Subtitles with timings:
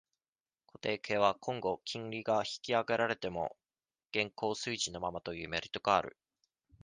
[0.65, 3.55] 固定型は、今後、金利が引き上げられても、
[4.09, 6.17] 現行水準のままというメリットがある。